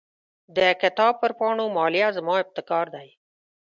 د 0.57 0.59
کتاب 0.81 1.13
پر 1.21 1.31
پاڼو 1.39 1.65
مالیه 1.77 2.07
زما 2.17 2.33
ابتکار 2.43 2.85
دی. 2.95 3.09